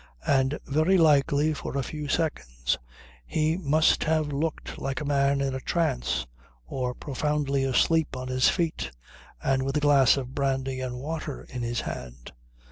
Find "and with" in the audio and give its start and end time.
9.43-9.77